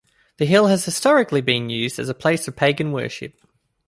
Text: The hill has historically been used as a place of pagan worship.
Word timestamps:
The 0.37 0.47
hill 0.47 0.65
has 0.65 0.83
historically 0.83 1.41
been 1.41 1.69
used 1.69 1.99
as 1.99 2.09
a 2.09 2.15
place 2.15 2.47
of 2.47 2.55
pagan 2.55 2.91
worship. 2.91 3.35